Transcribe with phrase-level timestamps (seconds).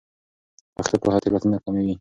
[0.75, 1.89] پښتو پوهه تېروتنه کموي.